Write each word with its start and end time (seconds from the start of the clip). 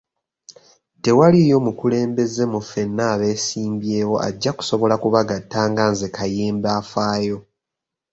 Tewaliiyo 1.03 1.57
mukulembeze 1.65 2.43
mu 2.51 2.59
ffenna 2.63 3.03
abeesimbyewo 3.13 4.15
ajja 4.27 4.51
kusobola 4.57 4.95
ku 5.01 5.07
bagatta 5.15 5.61
nga 5.69 5.83
nze 5.91 6.07
Kayemba 6.15 6.69
afaayo. 6.81 7.37